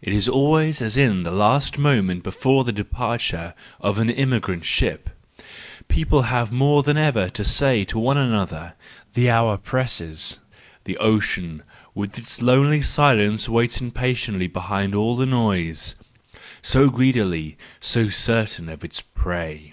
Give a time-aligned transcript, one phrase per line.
[0.00, 4.64] It is always as in the last moment before the departure of an emi¬ grant
[4.64, 5.10] ship:
[5.88, 8.74] people have more than ever to say to one another,
[9.14, 10.38] the hour presses,
[10.84, 18.68] the ocean with its lonely silence waits impatiently behind all the noise—so greedy, so certain
[18.68, 19.72] of its prey!